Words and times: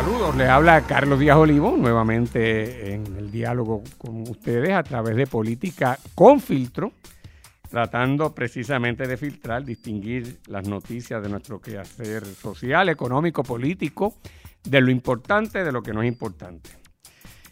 Saludos, 0.00 0.34
le 0.34 0.48
habla 0.48 0.80
Carlos 0.86 1.20
Díaz 1.20 1.36
Olivo 1.36 1.76
nuevamente 1.76 2.94
en 2.94 3.04
el 3.18 3.30
diálogo 3.30 3.84
con 3.98 4.22
ustedes 4.22 4.70
a 4.70 4.82
través 4.82 5.14
de 5.14 5.26
política 5.26 5.98
con 6.14 6.40
filtro, 6.40 6.92
tratando 7.68 8.34
precisamente 8.34 9.06
de 9.06 9.18
filtrar, 9.18 9.62
distinguir 9.62 10.38
las 10.46 10.66
noticias 10.66 11.22
de 11.22 11.28
nuestro 11.28 11.60
quehacer 11.60 12.24
social, 12.24 12.88
económico, 12.88 13.42
político, 13.42 14.14
de 14.64 14.80
lo 14.80 14.90
importante 14.90 15.62
de 15.62 15.70
lo 15.70 15.82
que 15.82 15.92
no 15.92 16.00
es 16.00 16.08
importante. 16.08 16.70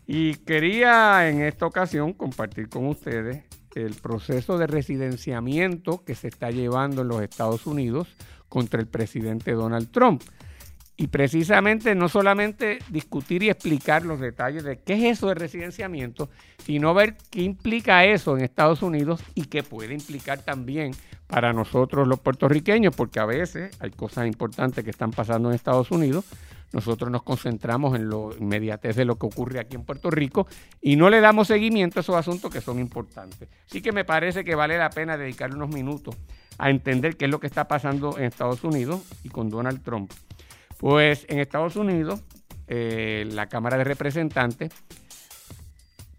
Y 0.06 0.36
quería 0.36 1.28
en 1.28 1.42
esta 1.42 1.66
ocasión 1.66 2.14
compartir 2.14 2.70
con 2.70 2.86
ustedes 2.86 3.44
el 3.74 3.92
proceso 3.92 4.56
de 4.56 4.66
residenciamiento 4.66 6.02
que 6.02 6.14
se 6.14 6.28
está 6.28 6.50
llevando 6.50 7.02
en 7.02 7.08
los 7.08 7.20
Estados 7.20 7.66
Unidos 7.66 8.08
contra 8.48 8.80
el 8.80 8.86
presidente 8.86 9.52
Donald 9.52 9.90
Trump. 9.90 10.22
Y 11.00 11.06
precisamente 11.06 11.94
no 11.94 12.08
solamente 12.08 12.80
discutir 12.90 13.44
y 13.44 13.50
explicar 13.50 14.04
los 14.04 14.18
detalles 14.18 14.64
de 14.64 14.80
qué 14.80 14.94
es 14.94 15.16
eso 15.16 15.28
de 15.28 15.36
residenciamiento, 15.36 16.28
sino 16.64 16.92
ver 16.92 17.16
qué 17.30 17.42
implica 17.42 18.04
eso 18.04 18.36
en 18.36 18.42
Estados 18.42 18.82
Unidos 18.82 19.22
y 19.36 19.44
qué 19.44 19.62
puede 19.62 19.94
implicar 19.94 20.42
también 20.42 20.90
para 21.28 21.52
nosotros 21.52 22.08
los 22.08 22.18
puertorriqueños, 22.18 22.96
porque 22.96 23.20
a 23.20 23.26
veces 23.26 23.76
hay 23.78 23.92
cosas 23.92 24.26
importantes 24.26 24.82
que 24.82 24.90
están 24.90 25.12
pasando 25.12 25.48
en 25.48 25.54
Estados 25.54 25.92
Unidos. 25.92 26.24
Nosotros 26.72 27.12
nos 27.12 27.22
concentramos 27.22 27.94
en 27.94 28.08
lo 28.08 28.36
inmediatez 28.36 28.96
de 28.96 29.04
lo 29.04 29.16
que 29.16 29.26
ocurre 29.26 29.60
aquí 29.60 29.76
en 29.76 29.84
Puerto 29.84 30.10
Rico 30.10 30.48
y 30.82 30.96
no 30.96 31.10
le 31.10 31.20
damos 31.20 31.46
seguimiento 31.46 32.00
a 32.00 32.02
esos 32.02 32.16
asuntos 32.16 32.52
que 32.52 32.60
son 32.60 32.80
importantes. 32.80 33.48
Así 33.68 33.80
que 33.80 33.92
me 33.92 34.04
parece 34.04 34.44
que 34.44 34.56
vale 34.56 34.76
la 34.76 34.90
pena 34.90 35.16
dedicarle 35.16 35.54
unos 35.54 35.70
minutos 35.70 36.16
a 36.58 36.70
entender 36.70 37.16
qué 37.16 37.26
es 37.26 37.30
lo 37.30 37.38
que 37.38 37.46
está 37.46 37.68
pasando 37.68 38.18
en 38.18 38.24
Estados 38.24 38.64
Unidos 38.64 39.00
y 39.22 39.28
con 39.28 39.48
Donald 39.48 39.82
Trump. 39.84 40.10
Pues 40.78 41.26
en 41.28 41.40
Estados 41.40 41.76
Unidos, 41.76 42.22
eh, 42.68 43.28
la 43.32 43.48
Cámara 43.48 43.76
de 43.76 43.84
Representantes 43.84 44.70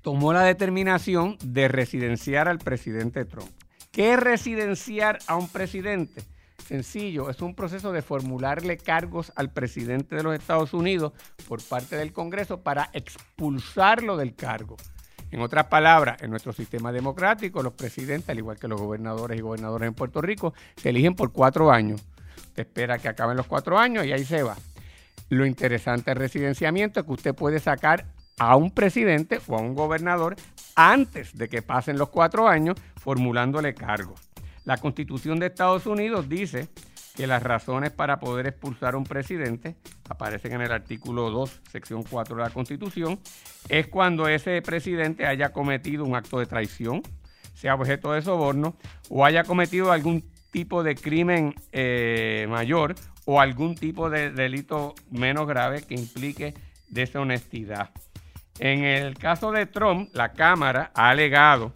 tomó 0.02 0.34
la 0.34 0.44
determinación 0.44 1.38
de 1.44 1.68
residenciar 1.70 2.48
al 2.50 2.60
presidente 2.60 3.26
Trump. 3.26 3.50
¿Qué 3.92 4.14
es 4.14 4.20
residenciar 4.20 5.20
a 5.28 5.36
un 5.36 5.48
presidente? 5.48 6.24
Sencillo, 6.68 7.30
es 7.30 7.42
un 7.42 7.56
proceso 7.56 7.92
de 7.92 8.02
formularle 8.02 8.78
cargos 8.78 9.32
al 9.36 9.52
presidente 9.52 10.16
de 10.16 10.24
los 10.24 10.36
Estados 10.36 10.74
Unidos 10.74 11.14
por 11.48 11.64
parte 11.64 11.96
del 11.96 12.14
Congreso 12.14 12.62
para 12.62 12.90
expulsarlo 12.94 14.18
del 14.18 14.36
cargo. 14.36 14.76
En 15.32 15.42
otras 15.42 15.68
palabras, 15.68 16.22
en 16.22 16.32
nuestro 16.32 16.54
sistema 16.54 16.92
democrático, 16.92 17.64
los 17.64 17.74
presidentes, 17.74 18.30
al 18.30 18.40
igual 18.40 18.60
que 18.60 18.68
los 18.68 18.80
gobernadores 18.80 19.38
y 19.38 19.42
gobernadores 19.42 19.88
en 19.88 19.94
Puerto 19.94 20.22
Rico, 20.22 20.54
se 20.76 20.90
eligen 20.90 21.16
por 21.16 21.32
cuatro 21.32 21.72
años 21.72 22.04
espera 22.62 22.98
que 22.98 23.08
acaben 23.08 23.38
los 23.38 23.48
cuatro 23.48 23.78
años 23.78 24.06
y 24.06 24.12
ahí 24.12 24.26
se 24.26 24.44
va. 24.44 24.56
Lo 25.30 25.46
interesante 25.46 26.12
del 26.12 26.18
residenciamiento 26.18 27.00
es 27.00 27.06
que 27.06 27.12
usted 27.12 27.36
puede 27.36 27.60
sacar 27.60 28.06
a 28.40 28.56
un 28.56 28.72
presidente 28.72 29.40
o 29.48 29.58
a 29.58 29.62
un 29.62 29.76
gobernador 29.76 30.36
antes 30.76 31.38
de 31.38 31.50
que 31.50 31.62
pasen 31.62 31.98
los 31.98 32.10
cuatro 32.10 32.48
años 32.48 32.78
formulándole 32.96 33.76
cargos. 33.76 34.30
La 34.64 34.78
constitución 34.78 35.40
de 35.40 35.48
Estados 35.48 35.86
Unidos 35.86 36.30
dice 36.30 36.70
que 37.16 37.28
las 37.28 37.44
razones 37.44 37.92
para 37.92 38.20
poder 38.20 38.48
expulsar 38.48 38.94
a 38.94 38.98
un 38.98 39.04
presidente 39.04 39.76
aparecen 40.08 40.54
en 40.54 40.62
el 40.62 40.72
artículo 40.72 41.30
2, 41.30 41.62
sección 41.70 42.04
4 42.04 42.38
de 42.38 42.44
la 42.44 42.50
constitución, 42.50 43.20
es 43.68 43.88
cuando 43.88 44.28
ese 44.28 44.62
presidente 44.62 45.28
haya 45.28 45.52
cometido 45.52 46.06
un 46.06 46.16
acto 46.16 46.40
de 46.40 46.46
traición, 46.46 47.02
sea 47.54 47.76
objeto 47.76 48.14
de 48.14 48.22
soborno 48.22 48.78
o 49.10 49.26
haya 49.26 49.44
cometido 49.44 49.92
algún 49.92 50.24
tipo 50.52 50.84
de 50.84 50.96
crimen 50.96 51.56
eh, 51.72 52.48
mayor 52.50 52.96
o 53.26 53.40
algún 53.40 53.76
tipo 53.76 54.10
de 54.10 54.32
delito 54.32 54.96
menos 55.12 55.48
grave 55.48 55.84
que 55.84 55.96
implique 55.96 56.54
deshonestidad. 56.88 57.92
En 58.60 58.84
el 58.84 59.18
caso 59.18 59.52
de 59.52 59.66
Trump, 59.66 60.10
la 60.14 60.34
Cámara 60.34 60.92
ha 60.94 61.10
alegado 61.10 61.72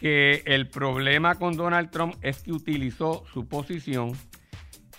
que 0.00 0.42
el 0.44 0.68
problema 0.68 1.36
con 1.36 1.56
Donald 1.56 1.90
Trump 1.90 2.16
es 2.20 2.42
que 2.42 2.52
utilizó 2.52 3.24
su 3.32 3.48
posición 3.48 4.12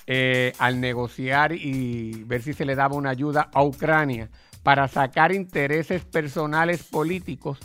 eh, 0.08 0.54
al 0.58 0.80
negociar 0.80 1.52
y 1.52 2.24
ver 2.24 2.42
si 2.42 2.54
se 2.54 2.66
le 2.66 2.76
daba 2.76 2.96
una 2.96 3.10
ayuda 3.10 3.50
a 3.54 3.64
Ucrania 3.64 4.30
para 4.64 4.88
sacar 4.88 5.32
intereses 5.32 6.04
personales 6.04 6.84
políticos 6.84 7.60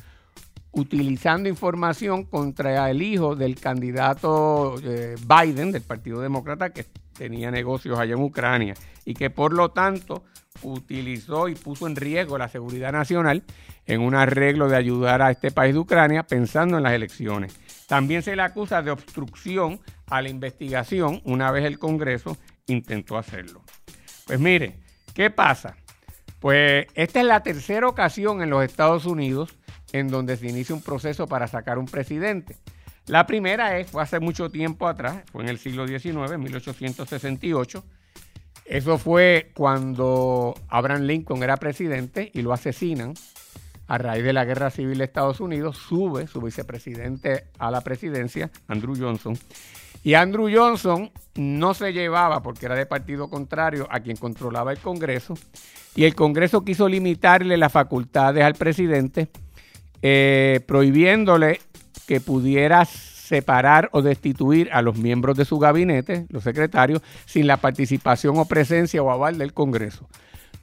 utilizando 0.72 1.49
información 1.49 2.25
contra 2.25 2.91
el 2.91 3.03
hijo 3.03 3.37
del 3.37 3.59
candidato 3.60 4.77
eh, 4.83 5.16
Biden 5.27 5.71
del 5.71 5.83
Partido 5.83 6.21
Demócrata 6.21 6.71
que 6.71 6.87
tenía 7.12 7.50
negocios 7.50 7.99
allá 7.99 8.15
en 8.15 8.22
Ucrania 8.22 8.75
y 9.05 9.15
que 9.15 9.31
por 9.31 9.53
lo 9.53 9.71
tanto 9.71 10.25
utilizó 10.62 11.49
y 11.49 11.55
puso 11.55 11.87
en 11.87 11.97
riesgo 11.97 12.38
la 12.38 12.49
seguridad 12.49 12.93
nacional 12.93 13.43
en 13.87 14.00
un 14.00 14.15
arreglo 14.15 14.69
de 14.69 14.77
ayudar 14.77 15.22
a 15.22 15.31
este 15.31 15.50
país 15.50 15.75
de 15.75 15.81
Ucrania 15.81 16.22
pensando 16.22 16.77
en 16.77 16.83
las 16.83 16.93
elecciones. 16.93 17.59
También 17.87 18.22
se 18.22 18.37
le 18.37 18.43
acusa 18.43 18.83
de 18.83 18.91
obstrucción 18.91 19.81
a 20.06 20.22
la 20.22 20.28
investigación 20.28 21.21
una 21.25 21.50
vez 21.50 21.65
el 21.65 21.78
Congreso 21.78 22.37
intentó 22.66 23.19
hacerlo. 23.19 23.62
Pues 24.27 24.39
mire, 24.41 24.78
¿qué 25.15 25.31
pasa? 25.31 25.77
Pues 26.39 26.87
esta 26.94 27.21
es 27.21 27.27
la 27.27 27.43
tercera 27.43 27.87
ocasión 27.89 28.43
en 28.43 28.50
los 28.50 28.65
Estados 28.65 29.04
Unidos 29.04 29.56
en 29.92 30.08
donde 30.08 30.36
se 30.36 30.48
inicia 30.48 30.75
un 30.75 30.82
proceso 30.82 31.26
para 31.26 31.47
sacar 31.47 31.78
un 31.78 31.86
presidente. 31.86 32.56
La 33.06 33.26
primera 33.26 33.78
es, 33.78 33.91
fue 33.91 34.03
hace 34.03 34.20
mucho 34.20 34.50
tiempo 34.50 34.86
atrás, 34.86 35.25
fue 35.32 35.42
en 35.42 35.48
el 35.48 35.58
siglo 35.58 35.86
XIX, 35.86 36.38
1868. 36.38 37.84
Eso 38.64 38.97
fue 38.97 39.50
cuando 39.54 40.54
Abraham 40.69 41.03
Lincoln 41.03 41.42
era 41.42 41.56
presidente 41.56 42.30
y 42.32 42.42
lo 42.42 42.53
asesinan. 42.53 43.14
A 43.88 43.98
raíz 43.98 44.25
de 44.25 44.32
la 44.32 44.44
guerra 44.44 44.70
civil 44.70 44.98
de 44.98 45.04
Estados 45.04 45.41
Unidos, 45.41 45.76
sube 45.76 46.26
su 46.26 46.41
vicepresidente 46.41 47.48
a 47.59 47.70
la 47.70 47.80
presidencia, 47.82 48.50
Andrew 48.69 48.94
Johnson. 48.97 49.36
Y 50.04 50.14
Andrew 50.14 50.48
Johnson 50.53 51.10
no 51.34 51.74
se 51.74 51.92
llevaba, 51.92 52.42
porque 52.42 52.66
era 52.66 52.76
de 52.76 52.86
partido 52.86 53.28
contrario, 53.28 53.86
a 53.91 54.00
quien 54.00 54.16
controlaba 54.16 54.72
el 54.72 54.78
Congreso. 54.78 55.34
Y 55.94 56.04
el 56.04 56.14
Congreso 56.14 56.64
quiso 56.64 56.88
limitarle 56.88 57.56
las 57.56 57.72
facultades 57.72 58.44
al 58.44 58.54
presidente 58.54 59.28
eh, 60.03 60.61
prohibiéndole 60.67 61.61
que 62.07 62.21
pudiera 62.21 62.85
separar 62.85 63.89
o 63.93 64.03
destituir 64.03 64.69
a 64.73 64.83
los 64.83 64.99
miembros 64.99 65.37
de 65.37 65.45
su 65.45 65.59
gabinete, 65.59 66.27
los 66.29 66.43
secretarios, 66.43 67.01
sin 67.25 67.47
la 67.47 67.57
participación 67.57 68.37
o 68.37 68.45
presencia 68.45 69.03
o 69.03 69.11
aval 69.11 69.39
del 69.39 69.55
Congreso. 69.55 70.09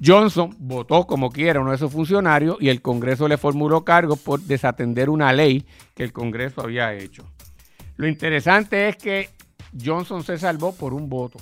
Johnson 0.03 0.55
votó 0.59 1.07
como 1.07 1.31
quiera 1.31 1.59
uno 1.59 1.71
de 1.71 1.77
esos 1.77 1.91
funcionarios 1.91 2.57
y 2.59 2.69
el 2.69 2.81
Congreso 2.81 3.27
le 3.27 3.37
formuló 3.37 3.83
cargos 3.83 4.19
por 4.19 4.39
desatender 4.41 5.09
una 5.09 5.33
ley 5.33 5.65
que 5.95 6.03
el 6.03 6.13
Congreso 6.13 6.61
había 6.61 6.93
hecho. 6.93 7.25
Lo 7.97 8.07
interesante 8.07 8.87
es 8.87 8.95
que 8.95 9.29
Johnson 9.83 10.23
se 10.23 10.37
salvó 10.37 10.73
por 10.73 10.93
un 10.93 11.09
voto. 11.09 11.39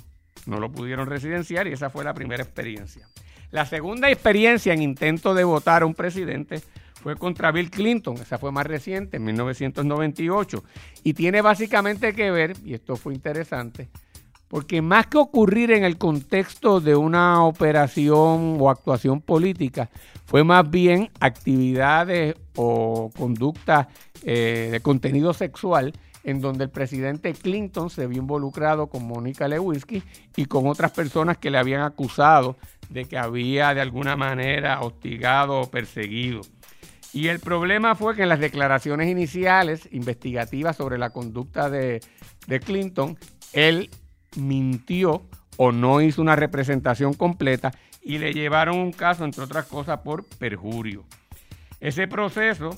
No 0.47 0.59
lo 0.59 0.71
pudieron 0.71 1.07
residenciar 1.07 1.67
y 1.67 1.73
esa 1.73 1.89
fue 1.89 2.03
la 2.03 2.13
primera 2.13 2.41
experiencia. 2.41 3.07
La 3.51 3.65
segunda 3.65 4.09
experiencia 4.09 4.73
en 4.73 4.81
intento 4.81 5.33
de 5.33 5.43
votar 5.43 5.83
a 5.83 5.85
un 5.85 5.93
presidente 5.93 6.61
fue 7.01 7.15
contra 7.15 7.51
Bill 7.51 7.69
Clinton, 7.69 8.15
esa 8.17 8.37
fue 8.37 8.51
más 8.51 8.65
reciente, 8.65 9.17
en 9.17 9.23
1998, 9.23 10.63
y 11.03 11.13
tiene 11.13 11.41
básicamente 11.41 12.13
que 12.13 12.31
ver, 12.31 12.55
y 12.63 12.73
esto 12.73 12.95
fue 12.95 13.13
interesante, 13.13 13.89
porque 14.47 14.81
más 14.81 15.07
que 15.07 15.17
ocurrir 15.17 15.71
en 15.71 15.83
el 15.83 15.97
contexto 15.97 16.79
de 16.79 16.95
una 16.95 17.43
operación 17.43 18.57
o 18.59 18.69
actuación 18.69 19.21
política, 19.21 19.89
fue 20.25 20.43
más 20.43 20.69
bien 20.69 21.09
actividades 21.19 22.35
o 22.55 23.11
conductas 23.15 23.87
eh, 24.23 24.69
de 24.71 24.79
contenido 24.81 25.33
sexual 25.33 25.93
en 26.27 26.41
donde 26.41 26.65
el 26.65 26.69
presidente 26.69 27.33
Clinton 27.33 27.89
se 27.89 28.05
vio 28.05 28.19
involucrado 28.19 28.87
con 28.87 29.07
Mónica 29.07 29.47
Lewinsky 29.47 30.03
y 30.35 30.45
con 30.45 30.67
otras 30.67 30.91
personas 30.91 31.37
que 31.37 31.49
le 31.49 31.57
habían 31.57 31.83
acusado 31.83 32.57
de 32.89 33.05
que 33.05 33.17
había 33.17 33.73
de 33.73 33.79
alguna 33.79 34.17
manera 34.17 34.81
hostigado 34.81 35.61
o 35.61 35.71
perseguido. 35.71 36.41
Y 37.17 37.29
el 37.29 37.39
problema 37.39 37.95
fue 37.95 38.15
que 38.15 38.21
en 38.21 38.29
las 38.29 38.39
declaraciones 38.39 39.09
iniciales 39.09 39.89
investigativas 39.91 40.77
sobre 40.77 40.99
la 40.99 41.09
conducta 41.09 41.67
de, 41.67 41.99
Clinton, 42.63 43.17
él 43.53 43.89
mintió 44.35 45.23
o 45.57 45.71
no 45.71 45.99
hizo 46.01 46.21
una 46.21 46.35
representación 46.35 47.15
completa 47.15 47.71
y 48.03 48.19
le 48.19 48.33
llevaron 48.33 48.77
un 48.77 48.91
caso, 48.91 49.25
entre 49.25 49.45
otras 49.45 49.65
cosas, 49.65 50.01
por 50.01 50.25
perjurio. 50.25 51.05
Ese 51.79 52.07
proceso, 52.07 52.77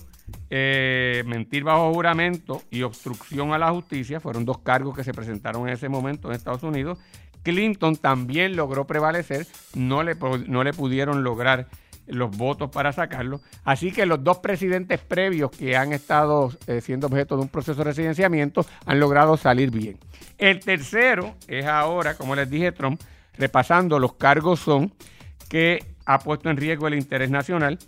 eh, 0.50 1.22
mentir 1.26 1.66
bajo 1.66 1.94
juramento 1.94 2.62
y 2.72 2.84
obstrucción 2.84 3.52
a 3.52 3.58
la 3.58 3.72
justicia, 3.72 4.22
fueron 4.22 4.46
dos 4.46 4.60
cargos 4.60 4.96
que 4.96 5.04
se 5.04 5.14
presentaron 5.14 5.68
en 5.68 5.74
ese 5.74 5.90
momento 5.90 6.30
en 6.30 6.36
Estados 6.36 6.64
Unidos. 6.64 6.98
Clinton 7.44 7.98
también 7.98 8.56
logró 8.56 8.88
prevalecer, 8.88 9.48
no 9.76 10.02
le, 10.02 10.16
no 10.48 10.64
le 10.64 10.72
pudieron 10.72 11.26
lograr 11.26 11.68
los 12.10 12.36
votos 12.36 12.70
para 12.70 12.92
sacarlo. 12.92 13.42
Así 13.64 13.92
que 13.92 14.06
los 14.06 14.24
dos 14.24 14.40
presidentes 14.40 15.00
previos 15.00 15.52
que 15.52 15.78
han 15.78 15.94
estado 15.94 16.52
eh, 16.68 16.82
siendo 16.82 17.08
objeto 17.08 17.36
de 17.36 17.44
un 17.44 17.50
proceso 17.50 17.76
de 17.80 17.86
residenciamiento 17.86 18.66
han 18.86 19.00
logrado 19.00 19.38
salir 19.38 19.72
bien. 19.72 19.98
El 20.38 20.60
tercero 20.60 21.36
es 21.48 21.66
ahora, 21.66 22.16
como 22.16 22.36
les 22.36 22.50
dije 22.50 22.72
Trump, 22.72 23.02
repasando 23.38 24.00
los 24.00 24.14
cargos 24.14 24.60
son 24.60 24.94
que 25.50 25.84
ha 26.06 26.20
puesto 26.20 26.50
en 26.50 26.58
riesgo 26.58 26.88
el 26.88 26.96
interés 26.96 27.30
nacional 27.30 27.80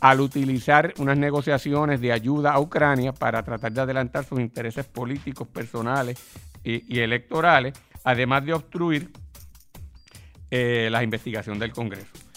al 0.00 0.20
utilizar 0.20 0.94
unas 0.98 1.18
negociaciones 1.18 2.00
de 2.00 2.12
ayuda 2.12 2.52
a 2.52 2.60
Ucrania 2.60 3.12
para 3.12 3.42
tratar 3.42 3.72
de 3.72 3.80
adelantar 3.80 4.24
sus 4.24 4.38
intereses 4.40 4.86
políticos, 4.86 5.48
personales 5.48 6.18
y, 6.62 7.00
electorales, 7.00 7.74
además 8.04 8.44
de 8.44 8.52
obstruir 8.52 9.10
eh, 10.50 10.88
la 10.90 11.02
investigación 11.02 11.58
del 11.58 11.72
Congreso. 11.72 12.29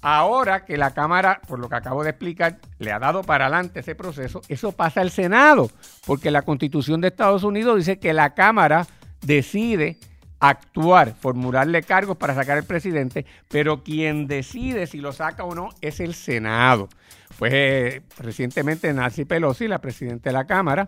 Ahora 0.00 0.64
que 0.64 0.76
la 0.76 0.92
Cámara, 0.92 1.40
por 1.48 1.58
lo 1.58 1.68
que 1.68 1.74
acabo 1.74 2.04
de 2.04 2.10
explicar, 2.10 2.58
le 2.78 2.92
ha 2.92 2.98
dado 2.98 3.22
para 3.24 3.46
adelante 3.46 3.80
ese 3.80 3.96
proceso, 3.96 4.42
eso 4.48 4.72
pasa 4.72 5.00
al 5.00 5.10
Senado, 5.10 5.70
porque 6.06 6.30
la 6.30 6.42
Constitución 6.42 7.00
de 7.00 7.08
Estados 7.08 7.42
Unidos 7.42 7.76
dice 7.78 7.98
que 7.98 8.12
la 8.12 8.34
Cámara 8.34 8.86
decide 9.22 9.98
actuar, 10.40 11.14
formularle 11.18 11.82
cargos 11.82 12.16
para 12.16 12.34
sacar 12.34 12.58
al 12.58 12.64
presidente, 12.64 13.26
pero 13.48 13.82
quien 13.82 14.28
decide 14.28 14.86
si 14.86 14.98
lo 14.98 15.12
saca 15.12 15.42
o 15.44 15.54
no 15.54 15.70
es 15.80 15.98
el 16.00 16.14
Senado. 16.14 16.88
Pues 17.38 17.52
eh, 17.54 18.02
recientemente 18.18 18.92
Nancy 18.92 19.24
Pelosi, 19.24 19.66
la 19.66 19.80
presidenta 19.80 20.30
de 20.30 20.34
la 20.34 20.46
Cámara, 20.46 20.86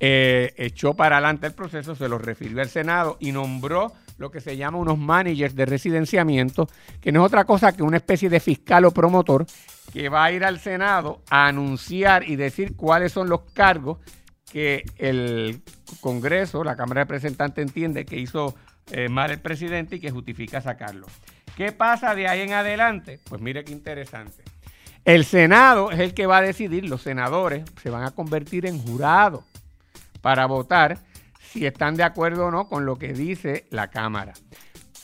eh, 0.00 0.54
echó 0.56 0.94
para 0.94 1.16
adelante 1.16 1.46
el 1.46 1.52
proceso, 1.52 1.94
se 1.94 2.08
lo 2.08 2.18
refirió 2.18 2.60
al 2.60 2.68
Senado 2.68 3.16
y 3.20 3.32
nombró 3.32 3.92
lo 4.18 4.30
que 4.30 4.40
se 4.40 4.56
llama 4.56 4.78
unos 4.78 4.98
managers 4.98 5.54
de 5.54 5.66
residenciamiento, 5.66 6.68
que 7.00 7.12
no 7.12 7.20
es 7.20 7.26
otra 7.26 7.44
cosa 7.44 7.72
que 7.72 7.82
una 7.82 7.96
especie 7.96 8.28
de 8.28 8.40
fiscal 8.40 8.84
o 8.84 8.90
promotor 8.90 9.46
que 9.92 10.08
va 10.08 10.24
a 10.24 10.32
ir 10.32 10.44
al 10.44 10.58
Senado 10.58 11.22
a 11.28 11.48
anunciar 11.48 12.28
y 12.28 12.36
decir 12.36 12.76
cuáles 12.76 13.12
son 13.12 13.28
los 13.28 13.42
cargos 13.52 13.98
que 14.50 14.84
el 14.98 15.62
Congreso, 16.00 16.64
la 16.64 16.76
Cámara 16.76 17.00
de 17.00 17.04
Representantes 17.04 17.64
entiende 17.64 18.04
que 18.04 18.18
hizo 18.18 18.54
eh, 18.90 19.08
mal 19.08 19.30
el 19.30 19.40
presidente 19.40 19.96
y 19.96 20.00
que 20.00 20.10
justifica 20.10 20.60
sacarlo. 20.60 21.06
¿Qué 21.56 21.72
pasa 21.72 22.14
de 22.14 22.28
ahí 22.28 22.40
en 22.40 22.52
adelante? 22.52 23.20
Pues 23.28 23.40
mire 23.40 23.64
qué 23.64 23.72
interesante. 23.72 24.42
El 25.04 25.24
Senado 25.24 25.90
es 25.90 25.98
el 25.98 26.14
que 26.14 26.26
va 26.26 26.38
a 26.38 26.42
decidir, 26.42 26.88
los 26.88 27.02
senadores 27.02 27.64
se 27.82 27.90
van 27.90 28.04
a 28.04 28.12
convertir 28.12 28.66
en 28.66 28.78
jurados 28.78 29.44
para 30.20 30.46
votar 30.46 30.98
si 31.52 31.66
están 31.66 31.96
de 31.96 32.02
acuerdo 32.02 32.46
o 32.46 32.50
no 32.50 32.68
con 32.68 32.86
lo 32.86 32.96
que 32.96 33.12
dice 33.12 33.66
la 33.70 33.88
Cámara. 33.88 34.32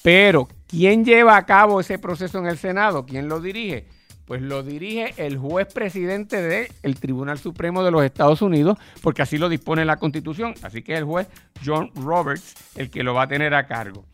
Pero, 0.03 0.49
¿quién 0.67 1.05
lleva 1.05 1.37
a 1.37 1.45
cabo 1.45 1.81
ese 1.81 1.99
proceso 1.99 2.39
en 2.39 2.47
el 2.47 2.57
Senado? 2.57 3.05
¿Quién 3.05 3.29
lo 3.29 3.41
dirige? 3.41 3.87
Pues 4.25 4.41
lo 4.41 4.63
dirige 4.63 5.15
el 5.17 5.37
juez 5.39 5.73
presidente 5.73 6.41
del 6.41 7.01
Tribunal 7.01 7.39
Supremo 7.39 7.83
de 7.83 7.91
los 7.91 8.03
Estados 8.03 8.41
Unidos, 8.43 8.79
porque 9.03 9.23
así 9.23 9.39
lo 9.39 9.49
dispone 9.49 9.85
la 9.85 9.97
Constitución. 9.97 10.55
Así 10.63 10.83
que 10.83 10.97
el 10.97 11.05
juez 11.05 11.29
John 11.65 11.91
Roberts 11.95 12.55
el 12.77 12.91
que 12.91 13.03
lo 13.03 13.15
va 13.15 13.23
a 13.23 13.29
tener 13.29 13.55
a 13.55 13.67
cargo. 13.67 14.05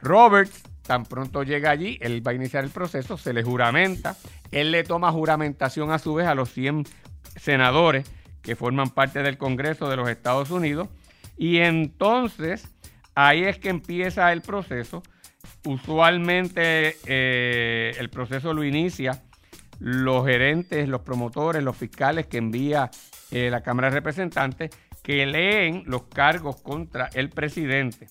Roberts, 0.00 0.62
tan 0.82 1.04
pronto 1.04 1.42
llega 1.42 1.70
allí, 1.70 1.98
él 2.00 2.24
va 2.26 2.32
a 2.32 2.34
iniciar 2.34 2.64
el 2.64 2.70
proceso, 2.70 3.16
se 3.16 3.32
le 3.32 3.42
juramenta, 3.42 4.16
él 4.50 4.70
le 4.70 4.84
toma 4.84 5.10
juramentación 5.12 5.90
a 5.90 5.98
su 5.98 6.14
vez 6.14 6.26
a 6.26 6.34
los 6.34 6.52
100 6.52 6.84
senadores 7.36 8.10
que 8.42 8.56
forman 8.56 8.90
parte 8.90 9.22
del 9.22 9.38
Congreso 9.38 9.88
de 9.88 9.96
los 9.96 10.08
Estados 10.08 10.50
Unidos 10.50 10.88
y 11.38 11.58
entonces 11.58 12.68
ahí 13.14 13.44
es 13.44 13.58
que 13.58 13.68
empieza 13.68 14.32
el 14.32 14.42
proceso. 14.42 15.02
Usualmente 15.64 16.96
eh, 17.06 17.92
el 17.98 18.10
proceso 18.10 18.52
lo 18.52 18.64
inicia 18.64 19.22
los 19.80 20.26
gerentes, 20.26 20.88
los 20.88 21.02
promotores, 21.02 21.62
los 21.62 21.76
fiscales 21.76 22.26
que 22.26 22.38
envía 22.38 22.90
eh, 23.30 23.48
la 23.50 23.62
Cámara 23.62 23.90
de 23.90 23.94
Representantes, 23.94 24.70
que 25.02 25.24
leen 25.24 25.84
los 25.86 26.02
cargos 26.02 26.60
contra 26.60 27.08
el 27.14 27.30
presidente. 27.30 28.08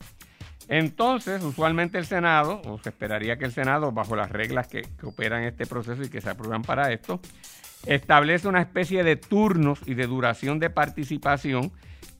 Entonces, 0.69 1.43
usualmente 1.43 1.97
el 1.97 2.05
Senado, 2.05 2.61
o 2.65 2.77
se 2.79 2.89
esperaría 2.89 3.37
que 3.37 3.45
el 3.45 3.51
Senado, 3.51 3.91
bajo 3.91 4.15
las 4.15 4.31
reglas 4.31 4.67
que, 4.67 4.83
operan 5.03 5.43
este 5.43 5.65
proceso 5.65 6.03
y 6.03 6.09
que 6.09 6.21
se 6.21 6.29
aprueban 6.29 6.61
para 6.61 6.91
esto, 6.91 7.21
establece 7.85 8.47
una 8.47 8.61
especie 8.61 9.03
de 9.03 9.15
turnos 9.15 9.79
y 9.85 9.93
de 9.93 10.07
duración 10.07 10.59
de 10.59 10.69
participación 10.69 11.71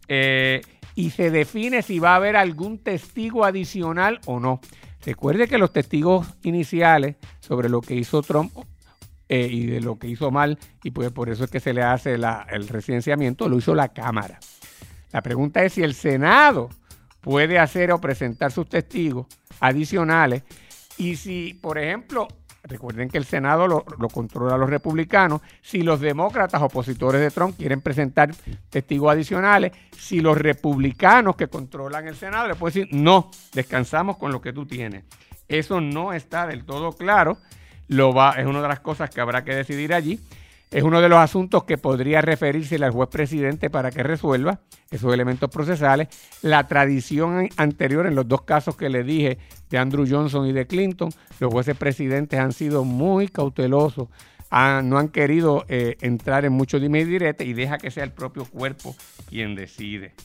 eh, 0.07 0.62
y 0.97 1.11
se 1.11 1.29
define 1.29 1.83
si 1.83 1.99
va 1.99 2.13
a 2.13 2.15
haber 2.15 2.35
algún 2.35 2.79
testigo 2.79 3.45
adicional 3.45 4.19
o 4.25 4.39
no. 4.39 4.59
Recuerde 5.05 5.47
que 5.47 5.59
los 5.59 5.71
testigos 5.71 6.25
iniciales 6.41 7.17
sobre 7.39 7.69
lo 7.69 7.81
que 7.81 7.94
hizo 7.94 8.23
Trump 8.23 8.51
eh, 9.29 9.47
y 9.49 9.67
de 9.67 9.79
lo 9.79 9.99
que 9.99 10.07
hizo 10.07 10.31
mal, 10.31 10.57
y 10.83 10.89
pues 10.89 11.11
por 11.11 11.29
eso 11.29 11.44
es 11.44 11.51
que 11.51 11.59
se 11.59 11.75
le 11.75 11.83
hace 11.83 12.15
el 12.15 12.67
residenciamiento, 12.67 13.47
lo 13.47 13.59
hizo 13.59 13.75
la 13.75 13.89
Cámara. 13.89 14.39
La 15.11 15.21
pregunta 15.21 15.63
es 15.63 15.73
si 15.73 15.83
el 15.83 15.94
Senado 15.94 16.69
puede 17.21 17.59
hacer 17.59 17.91
o 17.91 18.01
presentar 18.01 18.51
sus 18.51 18.67
testigos 18.67 19.27
adicionales 19.59 20.41
y 20.97 21.17
si, 21.17 21.53
por 21.61 21.77
ejemplo, 21.77 22.27
Recuerden 22.67 23.09
que 23.09 23.17
el 23.17 23.25
Senado 23.25 23.67
lo, 23.67 23.83
controla 24.09 24.57
los 24.57 24.69
republicanos. 24.69 25.41
Si 25.61 25.81
los 25.81 25.99
demócratas 25.99 26.61
opositores 26.61 27.21
de 27.21 27.31
Trump 27.31 27.57
quieren 27.57 27.81
presentar 27.81 28.31
testigos 28.69 29.11
adicionales, 29.11 29.71
si 29.97 30.19
los 30.19 30.37
republicanos 30.37 31.35
que 31.35 31.47
controlan 31.47 32.07
el 32.07 32.15
Senado 32.15 32.47
le 32.47 32.55
pueden 32.55 32.73
decir, 32.73 32.99
no, 32.99 33.31
descansamos 33.53 34.17
con 34.17 34.31
lo 34.31 34.41
que 34.41 34.53
tú 34.53 34.65
tienes. 34.65 35.05
Eso 35.47 35.79
no 35.79 36.13
está 36.13 36.45
del 36.45 36.65
todo 36.65 36.91
claro. 36.91 37.37
Lo 37.87 38.13
va, 38.13 38.31
es 38.33 38.45
una 38.45 38.61
de 38.61 38.67
las 38.67 38.81
cosas 38.81 39.09
que 39.09 39.21
habrá 39.21 39.43
que 39.43 39.55
decidir 39.55 39.93
allí. 39.93 40.19
Es 40.69 40.83
uno 40.83 40.99
de 40.99 41.07
los 41.07 41.17
asuntos 41.17 41.63
que 41.63 41.77
podría 41.77 42.21
referirse 42.21 42.75
al 42.75 42.91
juez 42.91 43.07
presidente 43.09 43.69
para 43.69 43.89
que 43.89 44.03
resuelva 44.03 44.59
esos 44.91 45.13
elementos 45.13 45.49
procesales. 45.49 46.09
La 46.41 46.67
tradición 46.67 47.47
anterior 47.55 48.05
en 48.05 48.15
los 48.15 48.27
dos 48.27 48.41
casos 48.41 48.75
que 48.75 48.89
le 48.89 49.03
dije 49.03 49.37
de 49.69 49.77
Andrew 49.77 50.05
Johnson 50.07 50.45
y 50.45 50.51
de 50.51 50.67
Clinton, 50.67 51.09
los 51.39 51.53
jueces 51.53 51.77
presidentes 51.77 52.37
han 52.39 52.51
sido 52.51 52.83
muy 52.83 53.29
cautelosos, 53.29 54.09
no 54.51 54.97
han 54.97 55.07
querido 55.09 55.65
eh, 55.69 55.95
entrar 56.01 56.43
en 56.43 56.51
mucho 56.51 56.79
dime 56.79 56.99
y 56.99 57.05
direte 57.05 57.45
y 57.45 57.53
deja 57.53 57.77
que 57.77 57.89
sea 57.89 58.03
el 58.03 58.11
propio 58.11 58.43
cuerpo 58.43 58.93
quien 59.29 59.55
decide. 59.55 60.15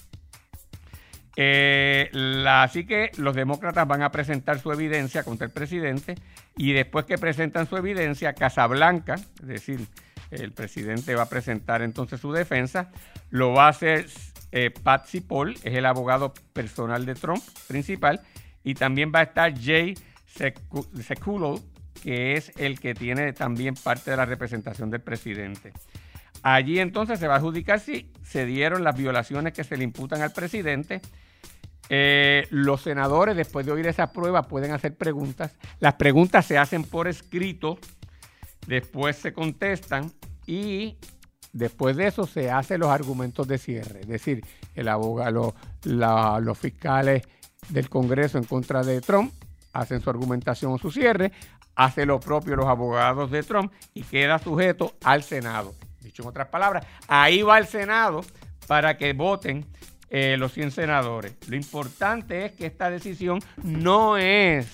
Eh, 1.36 2.10
así 2.46 2.84
que 2.84 3.10
los 3.16 3.34
demócratas 3.34 3.86
van 3.86 4.02
a 4.02 4.10
presentar 4.10 4.58
su 4.58 4.70
evidencia 4.72 5.22
contra 5.22 5.46
el 5.46 5.52
presidente 5.52 6.16
y 6.56 6.72
después 6.72 7.06
que 7.06 7.16
presentan 7.16 7.68
su 7.68 7.76
evidencia, 7.76 8.34
Casablanca, 8.34 9.14
es 9.14 9.46
decir, 9.46 9.80
el 10.32 10.52
presidente 10.52 11.14
va 11.14 11.22
a 11.22 11.28
presentar 11.28 11.82
entonces 11.82 12.20
su 12.20 12.32
defensa. 12.32 12.90
Lo 13.30 13.52
va 13.52 13.66
a 13.66 13.70
hacer 13.70 14.06
eh, 14.50 14.70
Patsy 14.70 15.20
Paul, 15.20 15.54
es 15.62 15.74
el 15.74 15.86
abogado 15.86 16.32
personal 16.52 17.04
de 17.06 17.14
Trump 17.14 17.42
principal. 17.68 18.20
Y 18.64 18.74
también 18.74 19.12
va 19.14 19.20
a 19.20 19.24
estar 19.24 19.52
Jay 19.58 19.94
Sekulow, 20.26 21.60
que 22.02 22.34
es 22.34 22.52
el 22.56 22.80
que 22.80 22.94
tiene 22.94 23.32
también 23.32 23.74
parte 23.74 24.10
de 24.10 24.16
la 24.16 24.24
representación 24.24 24.90
del 24.90 25.00
presidente. 25.00 25.72
Allí 26.42 26.80
entonces 26.80 27.18
se 27.18 27.28
va 27.28 27.34
a 27.34 27.36
adjudicar 27.36 27.80
si 27.80 28.10
se 28.22 28.46
dieron 28.46 28.82
las 28.82 28.96
violaciones 28.96 29.52
que 29.52 29.64
se 29.64 29.76
le 29.76 29.84
imputan 29.84 30.22
al 30.22 30.32
presidente. 30.32 31.00
Eh, 31.88 32.46
los 32.50 32.82
senadores, 32.82 33.36
después 33.36 33.66
de 33.66 33.72
oír 33.72 33.86
esa 33.86 34.12
prueba, 34.12 34.44
pueden 34.44 34.72
hacer 34.72 34.96
preguntas. 34.96 35.54
Las 35.78 35.94
preguntas 35.94 36.46
se 36.46 36.56
hacen 36.56 36.84
por 36.84 37.06
escrito 37.06 37.78
después 38.66 39.16
se 39.16 39.32
contestan 39.32 40.12
y 40.46 40.96
después 41.52 41.96
de 41.96 42.06
eso 42.06 42.26
se 42.26 42.50
hacen 42.50 42.80
los 42.80 42.90
argumentos 42.90 43.46
de 43.46 43.58
cierre. 43.58 44.00
Es 44.00 44.08
decir, 44.08 44.44
el 44.74 44.88
abogado, 44.88 45.54
los 45.84 46.58
fiscales 46.58 47.22
del 47.68 47.88
Congreso 47.88 48.38
en 48.38 48.44
contra 48.44 48.82
de 48.82 49.00
Trump 49.00 49.32
hacen 49.72 50.00
su 50.00 50.10
argumentación 50.10 50.72
o 50.72 50.78
su 50.78 50.90
cierre, 50.90 51.32
hace 51.74 52.04
lo 52.04 52.20
propio 52.20 52.56
los 52.56 52.66
abogados 52.66 53.30
de 53.30 53.42
Trump 53.42 53.72
y 53.94 54.02
queda 54.02 54.38
sujeto 54.38 54.94
al 55.02 55.22
Senado. 55.22 55.74
Dicho 56.00 56.22
en 56.22 56.28
otras 56.28 56.48
palabras, 56.48 56.84
ahí 57.08 57.42
va 57.42 57.58
el 57.58 57.66
Senado 57.66 58.22
para 58.66 58.96
que 58.96 59.12
voten 59.12 59.66
eh, 60.10 60.36
los 60.38 60.52
100 60.52 60.72
senadores. 60.72 61.34
Lo 61.48 61.56
importante 61.56 62.44
es 62.44 62.52
que 62.52 62.66
esta 62.66 62.90
decisión 62.90 63.40
no 63.62 64.18
es 64.18 64.66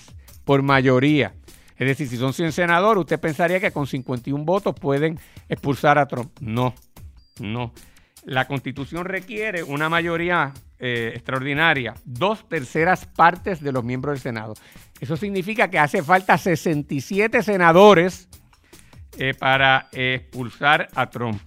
por 0.43 0.61
mayoría. 0.63 1.33
Es 1.79 1.87
decir, 1.87 2.09
si 2.09 2.17
son 2.17 2.33
100 2.33 2.51
senadores, 2.51 2.99
usted 2.99 3.19
pensaría 3.19 3.61
que 3.61 3.71
con 3.71 3.87
51 3.87 4.43
votos 4.43 4.75
pueden 4.79 5.17
expulsar 5.47 5.97
a 5.97 6.07
Trump. 6.07 6.29
No, 6.41 6.75
no. 7.39 7.73
La 8.25 8.47
constitución 8.47 9.05
requiere 9.05 9.63
una 9.63 9.87
mayoría 9.87 10.53
eh, 10.77 11.13
extraordinaria, 11.15 11.93
dos 12.03 12.47
terceras 12.49 13.05
partes 13.05 13.61
de 13.61 13.71
los 13.71 13.85
miembros 13.85 14.15
del 14.15 14.21
Senado. 14.21 14.55
Eso 14.99 15.15
significa 15.15 15.69
que 15.69 15.79
hace 15.79 16.03
falta 16.03 16.37
67 16.37 17.41
senadores 17.43 18.27
eh, 19.17 19.33
para 19.33 19.87
expulsar 19.93 20.89
a 20.93 21.09
Trump. 21.09 21.41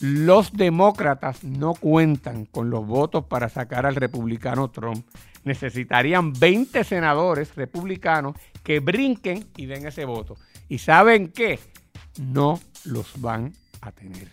Los 0.00 0.52
demócratas 0.52 1.44
no 1.44 1.74
cuentan 1.74 2.46
con 2.46 2.68
los 2.68 2.84
votos 2.84 3.26
para 3.26 3.48
sacar 3.48 3.86
al 3.86 3.94
republicano 3.94 4.68
Trump. 4.72 5.06
Necesitarían 5.44 6.32
20 6.32 6.84
senadores 6.84 7.54
republicanos 7.54 8.36
que 8.62 8.80
brinquen 8.80 9.46
y 9.56 9.66
den 9.66 9.86
ese 9.86 10.04
voto. 10.04 10.36
¿Y 10.68 10.78
saben 10.78 11.28
qué? 11.28 11.58
No 12.20 12.60
los 12.84 13.20
van 13.20 13.52
a 13.80 13.92
tener. 13.92 14.28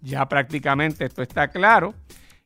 Ya 0.00 0.28
prácticamente 0.28 1.04
esto 1.04 1.22
está 1.22 1.48
claro. 1.48 1.94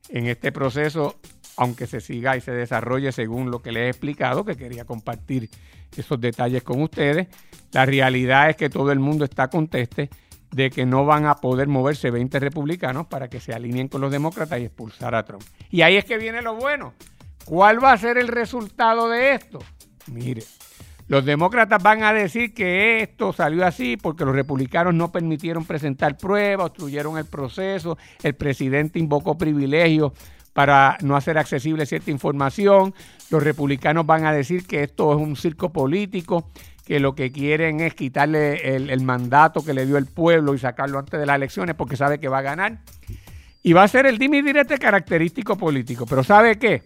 En 0.08 0.26
este 0.26 0.52
proceso 0.52 1.18
aunque 1.56 1.86
se 1.86 2.00
siga 2.00 2.36
y 2.36 2.40
se 2.40 2.52
desarrolle 2.52 3.12
según 3.12 3.50
lo 3.50 3.60
que 3.60 3.72
les 3.72 3.82
he 3.82 3.88
explicado, 3.88 4.44
que 4.44 4.56
quería 4.56 4.84
compartir 4.84 5.50
esos 5.96 6.20
detalles 6.20 6.62
con 6.62 6.82
ustedes. 6.82 7.28
La 7.72 7.86
realidad 7.86 8.50
es 8.50 8.56
que 8.56 8.70
todo 8.70 8.92
el 8.92 8.98
mundo 8.98 9.24
está 9.24 9.48
conteste 9.48 10.10
de 10.50 10.70
que 10.70 10.84
no 10.84 11.06
van 11.06 11.26
a 11.26 11.36
poder 11.36 11.66
moverse 11.68 12.10
20 12.10 12.38
republicanos 12.38 13.06
para 13.06 13.28
que 13.28 13.40
se 13.40 13.54
alineen 13.54 13.88
con 13.88 14.02
los 14.02 14.12
demócratas 14.12 14.60
y 14.60 14.64
expulsar 14.64 15.14
a 15.14 15.24
Trump. 15.24 15.42
Y 15.70 15.80
ahí 15.80 15.96
es 15.96 16.04
que 16.04 16.18
viene 16.18 16.42
lo 16.42 16.54
bueno. 16.54 16.92
¿Cuál 17.44 17.82
va 17.82 17.92
a 17.92 17.99
ser 17.99 18.18
el 18.18 18.28
resultado 18.28 19.08
de 19.08 19.34
esto? 19.34 19.58
Mire, 20.06 20.42
los 21.08 21.25
demócratas 21.25 21.82
van 21.82 22.04
a 22.04 22.12
decir 22.12 22.54
que 22.54 23.02
esto 23.02 23.32
salió 23.32 23.66
así 23.66 23.96
porque 23.96 24.25
los 24.25 24.34
republicanos 24.34 24.94
no 24.94 25.12
permitieron 25.12 25.64
presentar 25.64 26.16
pruebas, 26.16 26.66
obstruyeron 26.66 27.18
el 27.18 27.26
proceso, 27.26 27.99
el 28.22 28.34
presidente 28.34 28.99
invocó 28.99 29.37
privilegios 29.37 30.12
para 30.52 30.96
no 31.02 31.16
hacer 31.16 31.38
accesible 31.38 31.87
cierta 31.87 32.11
información. 32.11 32.94
Los 33.30 33.42
republicanos 33.42 34.06
van 34.06 34.25
a 34.25 34.32
decir 34.32 34.66
que 34.66 34.82
esto 34.82 35.12
es 35.12 35.18
un 35.18 35.37
circo 35.37 35.72
político, 35.72 36.50
que 36.84 37.00
lo 37.00 37.14
que 37.14 37.32
quieren 37.32 37.80
es 37.80 37.94
quitarle 37.94 38.75
el, 38.75 39.02
mandato 39.02 39.64
que 39.64 39.75
le 39.75 39.87
dio 39.87 39.96
el 39.99 40.06
pueblo 40.06 40.54
y 40.54 40.58
sacarlo 40.58 40.99
antes 40.99 41.18
de 41.18 41.26
las 41.26 41.37
elecciones 41.37 41.75
porque 41.75 41.96
sabe 41.96 42.20
que 42.20 42.28
va 42.28 42.38
a 42.38 42.42
ganar. 42.42 42.78
Y 43.62 43.72
va 43.72 43.84
a 43.84 43.88
ser 43.88 44.06
el 44.06 44.18
dime 44.18 44.42
direte 44.42 44.78
característico 44.78 45.56
político. 45.56 46.06
Pero 46.06 46.25
¿sabe 46.25 46.58
qué? 46.58 46.82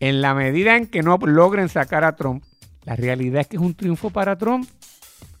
En 0.00 0.20
la 0.20 0.34
medida 0.34 0.76
en 0.76 0.86
que 0.86 1.02
no 1.02 1.18
logren 1.18 1.68
sacar 1.68 2.04
a 2.04 2.14
Trump, 2.14 2.44
la 2.84 2.96
realidad 2.96 3.42
es 3.42 3.48
que 3.48 3.56
es 3.56 3.62
un 3.62 3.74
triunfo 3.74 4.10
para 4.10 4.38
Trump. 4.38 4.68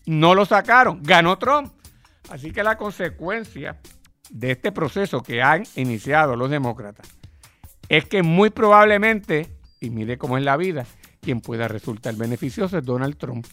No 0.06 0.34
lo 0.34 0.44
sacaron, 0.44 1.02
ganó 1.02 1.38
Trump. 1.38 1.72
Así 2.30 2.50
que 2.50 2.62
la 2.62 2.76
consecuencia 2.76 3.78
de 4.30 4.50
este 4.50 4.72
proceso 4.72 5.22
que 5.22 5.42
han 5.42 5.64
iniciado 5.76 6.36
los 6.36 6.50
demócratas 6.50 7.08
es 7.88 8.04
que 8.04 8.22
muy 8.22 8.50
probablemente, 8.50 9.48
y 9.80 9.90
mire 9.90 10.18
cómo 10.18 10.36
es 10.36 10.44
la 10.44 10.56
vida, 10.56 10.84
quien 11.20 11.40
pueda 11.40 11.68
resultar 11.68 12.14
beneficioso 12.16 12.78
es 12.78 12.84
Donald 12.84 13.16
Trump. 13.16 13.46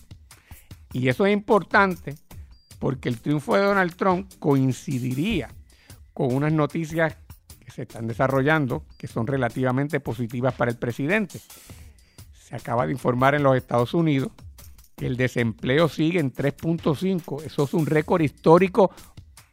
Y 0.92 1.08
eso 1.08 1.26
es 1.26 1.34
importante 1.34 2.16
porque 2.80 3.10
el 3.10 3.22
triunfo 3.22 3.56
de 3.56 3.64
Donald 3.64 3.96
Trump 3.96 4.32
coincidiría 4.40 5.50
con 6.14 6.34
unas 6.34 6.52
noticias 6.52 7.16
que 7.66 7.72
se 7.72 7.82
están 7.82 8.08
desarrollando 8.08 8.86
que 8.98 9.08
son 9.08 9.26
relativamente 9.26 10.00
positivas 10.00 10.54
para 10.54 10.72
el 10.72 10.78
presidente. 10.78 11.40
Se 12.32 12.56
acaba 12.56 12.86
de 12.86 12.92
informar 12.92 13.34
en 13.34 13.44
los 13.44 13.58
Estados 13.58 13.94
Unidos 13.94 14.30
que 14.96 15.08
el 15.08 15.18
desempleo 15.18 15.90
sigue 15.90 16.20
en 16.20 16.32
3.5. 16.32 17.44
Eso 17.44 17.64
es 17.64 17.74
un 17.74 17.86
récord 17.86 18.22
histórico 18.22 18.92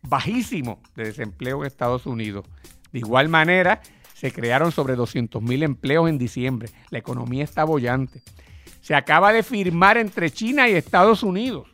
bajísimo 0.02 0.80
de 0.94 1.04
desempleo 1.04 1.62
en 1.62 1.66
Estados 1.66 2.06
Unidos. 2.06 2.44
De 2.92 2.98
igual 2.98 3.28
manera, 3.28 3.80
se 4.14 4.30
crearon 4.30 4.70
sobre 4.70 4.94
200 4.94 5.42
mil 5.42 5.62
empleos 5.62 6.08
en 6.08 6.18
diciembre. 6.18 6.68
La 6.90 6.98
economía 6.98 7.44
está 7.44 7.64
bollante. 7.64 8.22
Se 8.82 8.94
acaba 8.94 9.32
de 9.32 9.42
firmar 9.42 9.96
entre 9.96 10.30
China 10.30 10.68
y 10.68 10.74
Estados 10.74 11.22
Unidos 11.22 11.68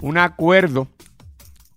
un 0.00 0.18
acuerdo 0.18 0.88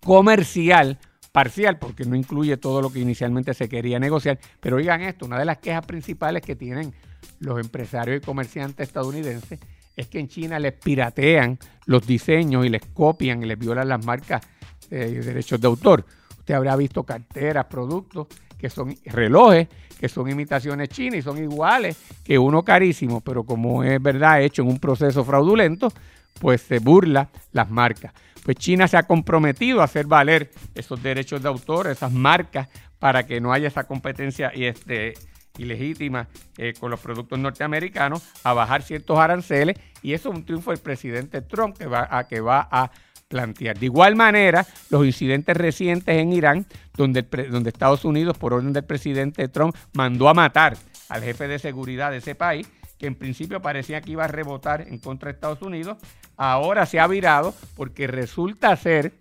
comercial 0.02 1.00
parcial, 1.32 1.78
porque 1.78 2.06
no 2.06 2.16
incluye 2.16 2.58
todo 2.58 2.82
lo 2.82 2.92
que 2.92 3.00
inicialmente 3.00 3.54
se 3.54 3.70
quería 3.70 4.00
negociar. 4.00 4.40
Pero 4.60 4.78
oigan 4.78 5.02
esto, 5.02 5.26
una 5.26 5.40
de 5.40 5.46
las 5.46 5.58
quejas 5.60 5.86
principales 5.86 6.42
que 6.42 6.56
tienen 6.56 6.94
los 7.40 7.60
empresarios 7.60 8.18
y 8.18 8.26
comerciantes 8.26 8.88
estadounidenses 8.88 9.60
es 9.96 10.08
que 10.08 10.20
en 10.20 10.28
China 10.28 10.60
les 10.60 10.74
piratean 10.74 11.60
los 11.86 12.08
diseños 12.08 12.66
y 12.66 12.70
les 12.70 12.86
copian 12.94 13.44
y 13.44 13.46
les 13.46 13.60
violan 13.60 13.90
las 13.90 14.06
marcas 14.06 14.42
de 14.90 15.22
derechos 15.22 15.60
de 15.60 15.68
autor. 15.68 16.06
Usted 16.38 16.54
habrá 16.54 16.76
visto 16.76 17.04
carteras, 17.04 17.66
productos 17.66 18.28
que 18.58 18.70
son 18.70 18.96
relojes, 19.06 19.68
que 20.00 20.10
son 20.10 20.30
imitaciones 20.30 20.90
chinas 20.90 21.20
y 21.20 21.22
son 21.22 21.38
iguales 21.38 21.98
que 22.24 22.40
uno 22.40 22.64
carísimo, 22.64 23.22
pero 23.22 23.44
como 23.44 23.84
es 23.84 24.02
verdad 24.02 24.42
hecho 24.42 24.62
en 24.62 24.70
un 24.70 24.80
proceso 24.80 25.24
fraudulento, 25.24 25.92
pues 26.40 26.62
se 26.62 26.80
burla 26.80 27.30
las 27.52 27.70
marcas. 27.70 28.14
Pues 28.44 28.58
China 28.58 28.88
se 28.88 28.98
ha 28.98 29.04
comprometido 29.04 29.82
a 29.82 29.84
hacer 29.84 30.06
valer 30.06 30.52
esos 30.74 31.02
derechos 31.04 31.42
de 31.42 31.50
autor, 31.50 31.88
esas 31.88 32.12
marcas, 32.12 32.70
para 32.98 33.26
que 33.26 33.40
no 33.40 33.54
haya 33.54 33.68
esa 33.68 33.86
competencia 33.86 34.52
y 34.54 34.66
este, 34.66 35.14
ilegítima 35.58 36.28
eh, 36.58 36.74
con 36.80 36.92
los 36.92 37.00
productos 37.00 37.38
norteamericanos, 37.40 38.24
a 38.44 38.54
bajar 38.54 38.82
ciertos 38.82 39.20
aranceles, 39.20 39.78
y 40.02 40.14
eso 40.14 40.30
es 40.30 40.36
un 40.36 40.46
triunfo 40.46 40.72
del 40.72 40.80
presidente 40.80 41.42
Trump 41.42 41.78
que 41.78 41.86
va 41.86 42.08
a, 42.10 42.28
que 42.28 42.42
va 42.42 42.68
a 42.72 42.92
plantear. 43.28 43.78
De 43.78 43.86
igual 43.86 44.16
manera, 44.16 44.66
los 44.90 45.06
incidentes 45.06 45.56
recientes 45.56 46.18
en 46.18 46.34
Irán, 46.34 46.66
donde, 46.96 47.22
donde 47.22 47.70
Estados 47.70 48.04
Unidos, 48.04 48.38
por 48.38 48.54
orden 48.54 48.74
del 48.74 48.86
presidente 48.86 49.48
Trump, 49.48 49.76
mandó 49.94 50.30
a 50.30 50.34
matar 50.34 50.78
al 51.10 51.24
jefe 51.24 51.48
de 51.48 51.60
seguridad 51.60 52.12
de 52.12 52.18
ese 52.18 52.36
país, 52.36 52.68
que 53.00 53.08
en 53.08 53.16
principio 53.16 53.62
parecía 53.62 54.02
que 54.02 54.12
iba 54.12 54.26
a 54.26 54.28
rebotar 54.28 54.82
en 54.82 55.00
contra 55.00 55.28
de 55.28 55.34
Estados 55.34 55.62
Unidos, 55.62 55.98
ahora 56.38 56.86
se 56.86 57.00
ha 57.00 57.08
virado 57.08 57.56
porque 57.76 58.06
resulta 58.06 58.76
ser 58.76 59.14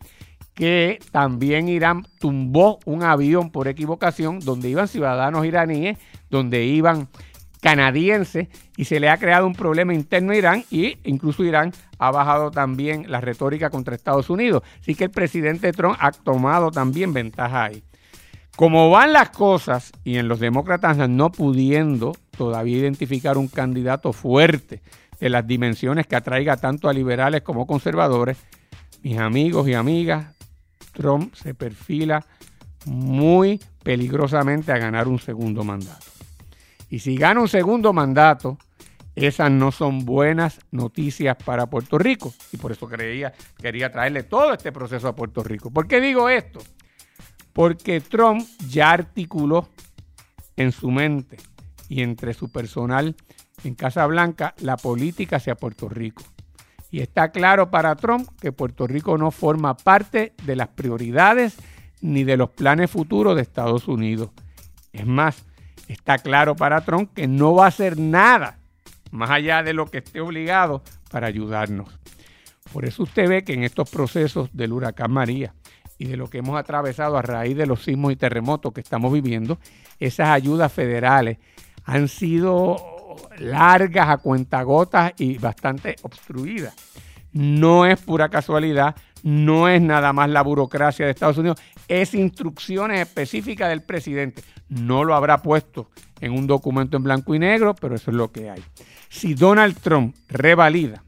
que 0.53 0.99
también 1.13 1.69
Irán 1.69 2.05
tumbó 2.19 2.81
un 2.85 3.05
avión 3.05 3.51
por 3.51 3.69
equivocación 3.69 4.41
donde 4.41 4.69
iban 4.69 4.89
ciudadanos 4.89 5.47
iraníes, 5.47 5.97
donde 6.29 6.65
iban 6.65 7.09
canadiense 7.61 8.49
y 8.77 8.85
se 8.85 8.99
le 8.99 9.09
ha 9.09 9.19
creado 9.19 9.47
un 9.47 9.55
problema 9.55 9.95
interno 9.95 10.33
a 10.33 10.37
Irán 10.37 10.65
y 10.71 10.99
incluso 11.05 11.45
Irán 11.45 11.73
ha 11.99 12.11
bajado 12.11 12.51
también 12.51 13.11
la 13.11 13.21
retórica 13.21 13.71
contra 13.71 13.95
Estados 13.95 14.29
Unidos. 14.31 14.65
Así 14.81 14.97
que 14.97 15.05
el 15.05 15.11
presidente 15.11 15.73
Trump 15.73 15.97
ha 16.01 16.11
tomado 16.11 16.73
también 16.73 17.13
ventaja 17.13 17.65
ahí. 17.65 17.85
Como 18.57 18.91
van 18.91 19.13
las 19.13 19.31
cosas 19.31 19.93
y 20.03 20.17
en 20.17 20.27
los 20.27 20.41
demócratas 20.41 20.97
no 21.09 21.31
pudiendo 21.31 22.17
todavía 22.39 22.79
identificar 22.79 23.37
un 23.37 23.49
candidato 23.49 24.13
fuerte 24.15 24.81
de 25.19 25.29
las 25.29 25.47
dimensiones 25.47 26.07
que 26.07 26.17
atraiga 26.17 26.57
tanto 26.57 26.89
a 26.89 26.93
liberales 26.93 27.43
como 27.43 27.67
conservadores, 27.67 28.39
mis 29.03 29.19
amigos 29.19 29.69
y 29.69 29.75
amigas, 29.75 30.35
Trump 30.93 31.35
se 31.35 31.53
perfila 31.53 32.25
muy 32.87 33.61
peligrosamente 33.83 34.71
a 34.71 34.79
ganar 34.79 35.09
un 35.09 35.19
segundo 35.19 35.65
mandato. 35.65 36.07
Y 36.89 37.01
si 37.01 37.17
gana 37.17 37.41
un 37.41 37.49
segundo 37.49 37.93
mandato, 37.93 38.57
esas 39.17 39.51
no 39.51 39.73
son 39.73 40.05
buenas 40.05 40.61
noticias 40.71 41.37
para 41.45 41.67
Puerto 41.67 41.99
Rico. 41.99 42.33
Y 42.53 42.57
por 42.57 42.71
eso 42.71 42.87
creía, 42.89 43.33
quería 43.61 43.91
traerle 43.91 44.23
todo 44.23 44.53
este 44.53 44.71
proceso 44.71 45.09
a 45.09 45.17
Puerto 45.17 45.43
Rico. 45.43 45.71
¿Por 45.73 45.89
qué 45.89 46.01
digo 46.01 46.29
esto? 46.29 46.61
Porque 47.53 48.01
Trump 48.01 48.47
ya 48.69 48.93
articuló 48.93 49.69
en 50.57 50.71
su 50.71 50.91
mente 50.93 51.37
y 51.89 52.03
entre 52.03 52.35
su 52.35 52.51
personal 52.51 53.17
en 53.65 53.75
Casa 53.75 54.07
Blanca 54.07 54.55
la 54.61 54.77
política 54.77 55.37
hacia 55.37 55.57
Puerto 55.57 55.89
Rico. 55.89 56.23
Y 56.91 57.01
está 57.01 57.31
claro 57.31 57.71
para 57.71 57.97
Trump 57.97 58.29
que 58.41 58.53
Puerto 58.53 58.87
Rico 58.87 59.19
no 59.19 59.31
forma 59.31 59.77
parte 59.77 60.35
de 60.45 60.57
las 60.57 60.69
prioridades 60.69 61.57
ni 62.01 62.25
de 62.25 62.37
los 62.37 62.51
planes 62.51 62.91
futuros 62.91 63.37
de 63.37 63.43
Estados 63.43 63.89
Unidos. 63.89 64.31
Es 64.93 65.07
más, 65.07 65.45
está 65.89 66.19
claro 66.19 66.57
para 66.57 66.81
Trump 66.83 67.13
que 67.13 67.27
no 67.27 67.55
va 67.55 67.67
a 67.67 67.69
hacer 67.69 67.99
nada 67.99 68.59
más 69.11 69.31
allá 69.31 69.63
de 69.63 69.75
lo 69.75 69.87
que 69.87 69.99
esté 69.99 70.21
obligado 70.21 70.83
para 71.11 71.27
ayudarnos. 71.27 71.89
Por 72.73 72.85
eso 72.85 73.03
usted 73.03 73.29
ve 73.29 73.45
que 73.45 73.55
en 73.55 73.65
estos 73.65 73.89
procesos 73.91 74.51
del 74.53 74.73
huracán 74.73 75.13
María 75.13 75.55
y 75.99 76.07
de 76.07 76.17
lo 76.17 76.29
que 76.29 76.39
hemos 76.39 76.59
atravesado 76.59 77.17
a 77.17 77.23
raíz 77.23 77.57
de 77.57 77.67
los 77.67 77.83
sismos 77.83 78.13
y 78.13 78.17
terremotos 78.17 78.73
que 78.73 78.81
estamos 78.81 79.13
viviendo, 79.13 79.59
esas 79.99 80.29
ayudas 80.29 80.73
federales 80.73 81.39
han 81.89 82.07
sido 82.07 82.77
largas 83.39 84.11
a 84.11 84.19
cuentagotas 84.19 85.15
y 85.17 85.39
bastante 85.39 85.97
obstruidas. 86.03 86.75
No 87.33 87.87
es 87.87 87.99
pura 87.99 88.29
casualidad, 88.29 88.95
no 89.23 89.69
es 89.69 89.81
nada 89.81 90.13
más 90.13 90.29
la 90.29 90.43
burocracia 90.43 91.07
de 91.07 91.13
Estados 91.13 91.39
Unidos, 91.39 91.59
es 91.89 92.13
instrucciones 92.13 93.01
específicas 93.01 93.71
del 93.71 93.81
presidente. 93.81 94.43
No 94.69 95.03
lo 95.03 95.15
habrá 95.15 95.41
puesto 95.41 95.91
en 96.21 96.33
un 96.33 96.47
documento 96.47 96.99
en 96.99 97.05
blanco 97.05 97.35
y 97.35 97.39
negro, 97.39 97.75
pero 97.75 97.95
eso 97.95 98.11
es 98.11 98.17
lo 98.19 98.31
que 98.31 98.51
hay. 98.51 98.63
Si 99.09 99.33
Donald 99.33 99.79
Trump 99.81 100.15
revalida 100.29 101.03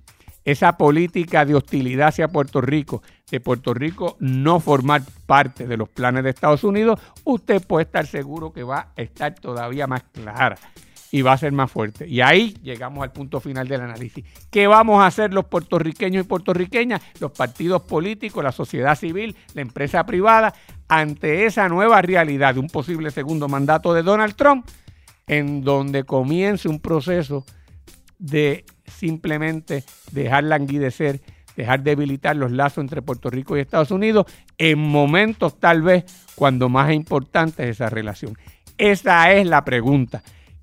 esa 0.51 0.77
política 0.77 1.45
de 1.45 1.55
hostilidad 1.55 2.09
hacia 2.09 2.29
Puerto 2.29 2.61
Rico, 2.61 3.03
de 3.31 3.41
Puerto 3.41 3.75
Rico 3.75 4.17
no 4.21 4.61
formar 4.61 5.03
parte 5.27 5.67
de 5.67 5.77
los 5.77 5.89
planes 5.89 6.25
de 6.25 6.31
Estados 6.31 6.65
Unidos, 6.65 7.01
usted 7.25 7.63
puede 7.67 7.85
estar 7.85 8.07
seguro 8.07 8.53
que 8.53 8.63
va 8.63 8.93
a 8.97 9.03
estar 9.03 9.35
todavía 9.35 9.87
más 9.87 10.03
clara 10.13 10.57
y 11.13 11.23
va 11.23 11.33
a 11.33 11.39
ser 11.39 11.53
más 11.53 11.71
fuerte. 11.71 12.07
Y 12.07 12.21
ahí 12.21 12.57
llegamos 12.63 13.03
al 13.03 13.13
punto 13.13 13.41
final 13.41 13.67
del 13.67 13.81
análisis. 13.81 14.25
¿Qué 14.51 14.67
vamos 14.67 15.03
a 15.03 15.07
hacer 15.07 15.35
los 15.35 15.47
puertorriqueños 15.47 16.25
y 16.25 16.29
puertorriqueñas, 16.29 17.03
los 17.21 17.33
partidos 17.33 17.83
políticos, 17.83 18.45
la 18.45 18.53
sociedad 18.53 18.97
civil, 18.97 19.37
la 19.55 19.63
empresa 19.63 20.05
privada, 20.07 20.55
ante 20.89 21.47
esa 21.47 21.69
nueva 21.69 22.03
realidad 22.03 22.55
de 22.55 22.61
un 22.61 22.69
posible 22.69 23.11
segundo 23.11 23.49
mandato 23.49 23.93
de 23.93 24.03
Donald 24.03 24.35
Trump, 24.35 24.67
en 25.27 25.63
donde 25.63 26.05
comience 26.05 26.69
un 26.69 26.81
proceso 26.81 27.45
de 28.19 28.65
simplemente 28.91 29.85
dejar 30.13 30.45
languidecer, 30.45 31.21
dejar 31.57 31.83
debilitar 31.83 32.37
los 32.37 32.53
lazos 32.53 32.79
entre 32.79 33.03
Puerto 33.03 33.31
Rico 33.31 33.57
y 33.57 33.61
Estados 33.61 33.91
Unidos 33.91 34.27
en 34.59 34.79
momentos 34.79 35.59
tal 35.59 35.83
vez 35.83 36.05
cuando 36.35 36.69
más 36.69 36.93
importante 36.93 37.65
es 37.65 37.71
esa 37.71 37.91
relación. 37.91 38.37
Esa 38.79 39.33
es 39.33 39.47
la 39.47 39.65
pregunta. 39.65 40.23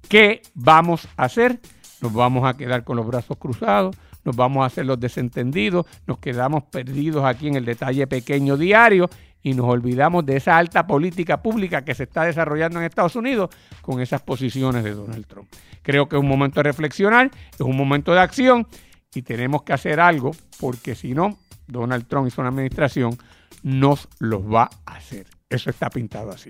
¿Qué 0.09 0.41
vamos 0.53 1.07
a 1.17 1.25
hacer? 1.25 1.59
Nos 2.01 2.13
vamos 2.13 2.47
a 2.47 2.55
quedar 2.55 2.83
con 2.83 2.97
los 2.97 3.05
brazos 3.05 3.37
cruzados, 3.37 3.95
nos 4.23 4.35
vamos 4.35 4.63
a 4.63 4.67
hacer 4.67 4.85
los 4.85 4.99
desentendidos, 4.99 5.85
nos 6.05 6.19
quedamos 6.19 6.63
perdidos 6.63 7.25
aquí 7.25 7.47
en 7.47 7.55
el 7.55 7.65
detalle 7.65 8.07
pequeño 8.07 8.57
diario 8.57 9.09
y 9.47 9.53
nos 9.53 9.67
olvidamos 9.67 10.25
de 10.25 10.35
esa 10.35 10.57
alta 10.57 10.85
política 10.85 11.41
pública 11.41 11.85
que 11.85 11.95
se 11.95 12.03
está 12.03 12.23
desarrollando 12.23 12.79
en 12.79 12.85
Estados 12.85 13.15
Unidos 13.15 13.49
con 13.81 14.01
esas 14.01 14.21
posiciones 14.21 14.83
de 14.83 14.93
Donald 14.93 15.25
Trump. 15.25 15.47
Creo 15.81 16.09
que 16.09 16.17
es 16.17 16.21
un 16.21 16.27
momento 16.27 16.59
de 16.59 16.63
reflexionar, 16.63 17.31
es 17.53 17.61
un 17.61 17.77
momento 17.77 18.13
de 18.13 18.19
acción 18.19 18.67
y 19.15 19.21
tenemos 19.21 19.63
que 19.63 19.71
hacer 19.71 20.01
algo 20.01 20.31
porque 20.59 20.95
si 20.95 21.13
no, 21.13 21.39
Donald 21.65 22.07
Trump 22.07 22.27
y 22.27 22.31
su 22.31 22.41
administración 22.41 23.17
nos 23.63 24.09
los 24.19 24.41
va 24.41 24.69
a 24.85 24.95
hacer. 24.95 25.27
Eso 25.49 25.69
está 25.69 25.89
pintado 25.89 26.31
así. 26.31 26.49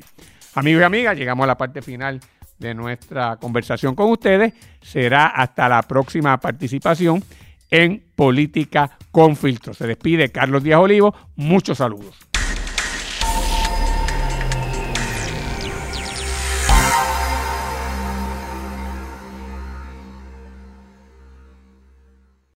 Amigos 0.56 0.82
y 0.82 0.86
amigas, 0.86 1.16
llegamos 1.16 1.44
a 1.44 1.48
la 1.48 1.58
parte 1.58 1.84
final 1.84 2.20
de 2.58 2.74
nuestra 2.74 3.36
conversación 3.36 3.94
con 3.94 4.10
ustedes. 4.10 4.54
Será 4.82 5.28
hasta 5.28 5.70
la 5.70 5.84
próxima 5.84 6.40
participación 6.40 7.24
en 7.70 8.04
Política 8.16 8.98
con 9.12 9.36
Filtro. 9.36 9.76
Se 9.76 9.86
despide 9.86 10.32
Carlos 10.32 10.64
Díaz 10.64 10.80
Olivo. 10.80 11.14
Muchos 11.36 11.78
saludos. 11.78 12.27